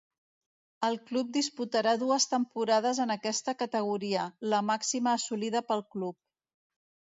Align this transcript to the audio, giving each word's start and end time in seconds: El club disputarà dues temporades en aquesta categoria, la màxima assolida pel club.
El 0.87 0.95
club 1.09 1.27
disputarà 1.35 1.93
dues 2.05 2.25
temporades 2.31 3.03
en 3.05 3.15
aquesta 3.17 3.55
categoria, 3.61 4.27
la 4.55 4.65
màxima 4.73 5.15
assolida 5.21 5.65
pel 5.71 5.89
club. 5.95 6.21